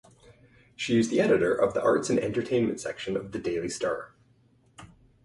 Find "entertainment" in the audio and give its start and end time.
2.17-2.79